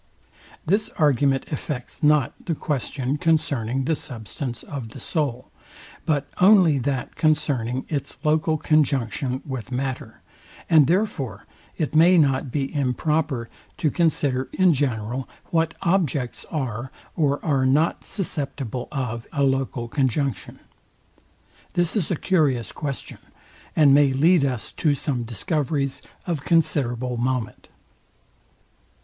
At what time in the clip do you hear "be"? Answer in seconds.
12.51-12.73